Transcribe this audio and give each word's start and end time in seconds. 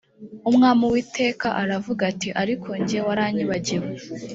umwami 0.49 0.81
uwiteka 0.87 1.47
aravuga 1.61 2.01
ati 2.11 2.29
“ariko 2.41 2.69
jye 2.87 2.99
waranyibagiwe” 3.07 3.87